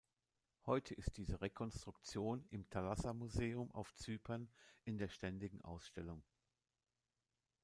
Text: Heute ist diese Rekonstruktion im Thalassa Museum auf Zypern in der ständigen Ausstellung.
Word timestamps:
Heute 0.65 0.95
ist 0.95 1.17
diese 1.17 1.41
Rekonstruktion 1.41 2.43
im 2.49 2.67
Thalassa 2.71 3.13
Museum 3.13 3.71
auf 3.71 3.93
Zypern 3.93 4.49
in 4.83 4.97
der 4.97 5.09
ständigen 5.09 5.61
Ausstellung. 5.61 6.23